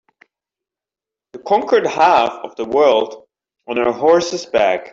[1.33, 3.27] The conquered half of the world
[3.67, 4.87] on her horse's back.